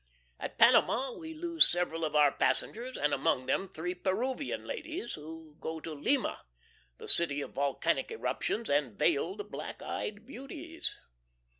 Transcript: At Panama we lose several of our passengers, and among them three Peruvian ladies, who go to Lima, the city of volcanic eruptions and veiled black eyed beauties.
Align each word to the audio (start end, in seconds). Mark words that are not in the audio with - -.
At 0.39 0.57
Panama 0.57 1.11
we 1.13 1.35
lose 1.35 1.69
several 1.69 2.03
of 2.03 2.15
our 2.15 2.31
passengers, 2.31 2.97
and 2.97 3.13
among 3.13 3.45
them 3.45 3.69
three 3.69 3.93
Peruvian 3.93 4.65
ladies, 4.65 5.13
who 5.13 5.57
go 5.59 5.79
to 5.79 5.93
Lima, 5.93 6.41
the 6.97 7.07
city 7.07 7.39
of 7.41 7.51
volcanic 7.51 8.09
eruptions 8.09 8.67
and 8.67 8.97
veiled 8.97 9.51
black 9.51 9.83
eyed 9.83 10.25
beauties. 10.25 10.95